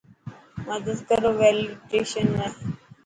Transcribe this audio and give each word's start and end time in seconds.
مدد 0.69 0.97
ڪرو 1.09 1.31
ويليڊشن 1.39 2.27
۾. 2.49 2.49